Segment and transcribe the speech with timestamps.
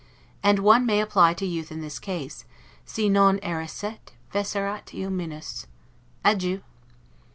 [0.41, 2.43] And one may apply to youth in this case,
[2.87, 5.67] 'Si non errasset, fecerat ille minus'.
[6.25, 6.63] Adieu.